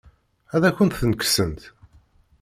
Ad 0.55 0.63
akent-ten-kksent? 0.69 1.61